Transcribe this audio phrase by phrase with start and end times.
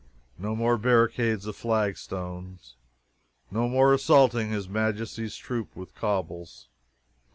[0.39, 2.73] No more barricades of flagstones
[3.51, 6.69] no more assaulting his Majesty's troops with cobbles.